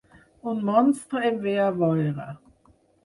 Un 0.51 0.61
monstre 0.69 1.23
em 1.29 1.37
ve 1.43 1.53
a 1.67 1.67
veure. 1.79 2.29